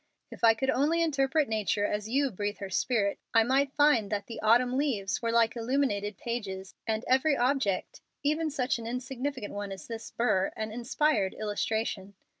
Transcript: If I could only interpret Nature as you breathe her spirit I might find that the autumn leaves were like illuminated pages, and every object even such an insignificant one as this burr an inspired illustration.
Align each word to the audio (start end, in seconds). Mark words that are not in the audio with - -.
If 0.31 0.43
I 0.43 0.55
could 0.55 0.71
only 0.71 0.99
interpret 1.03 1.47
Nature 1.47 1.85
as 1.85 2.09
you 2.09 2.31
breathe 2.31 2.57
her 2.57 2.71
spirit 2.71 3.19
I 3.35 3.43
might 3.43 3.71
find 3.71 4.09
that 4.09 4.25
the 4.25 4.39
autumn 4.41 4.75
leaves 4.75 5.21
were 5.21 5.31
like 5.31 5.55
illuminated 5.55 6.17
pages, 6.17 6.73
and 6.87 7.05
every 7.07 7.37
object 7.37 8.01
even 8.23 8.49
such 8.49 8.79
an 8.79 8.87
insignificant 8.87 9.53
one 9.53 9.71
as 9.71 9.85
this 9.85 10.09
burr 10.09 10.51
an 10.55 10.71
inspired 10.71 11.35
illustration. 11.35 12.15